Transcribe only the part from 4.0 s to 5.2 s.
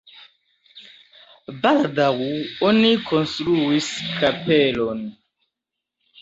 kapelon.